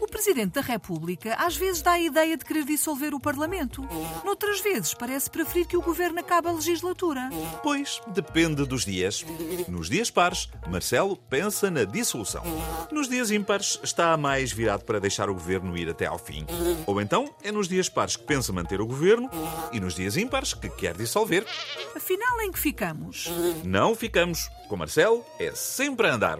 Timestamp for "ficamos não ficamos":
22.58-24.48